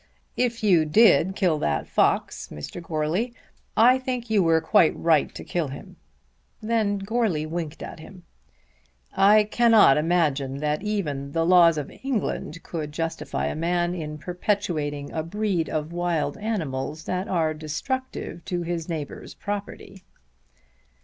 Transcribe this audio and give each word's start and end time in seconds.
"If 0.35 0.63
you 0.63 0.83
did 0.83 1.35
kill 1.35 1.59
that 1.59 1.85
fox, 1.85 2.47
Mr. 2.47 2.81
Goarly, 2.81 3.35
I 3.77 3.99
think 3.99 4.31
you 4.31 4.41
were 4.41 4.59
quite 4.59 4.97
right 4.97 5.31
to 5.35 5.43
kill 5.43 5.67
him." 5.67 5.95
Then 6.59 6.97
Goarly 6.97 7.45
winked 7.45 7.83
at 7.83 7.99
him. 7.99 8.23
"I 9.15 9.43
cannot 9.43 9.97
imagine 9.99 10.57
that 10.57 10.81
even 10.81 11.33
the 11.33 11.45
laws 11.45 11.77
of 11.77 11.91
England 12.01 12.63
could 12.63 12.91
justify 12.91 13.45
a 13.45 13.55
man 13.55 13.93
in 13.93 14.17
perpetuating 14.17 15.11
a 15.13 15.21
breed 15.21 15.69
of 15.69 15.93
wild 15.93 16.35
animals 16.39 17.03
that 17.03 17.27
are 17.27 17.53
destructive 17.53 18.43
to 18.45 18.63
his 18.63 18.89
neighbours' 18.89 19.35
property." 19.35 20.03